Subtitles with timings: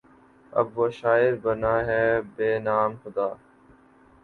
[0.53, 2.05] اب وہ شاعر بنا ہے
[2.35, 3.27] بہ نام خدا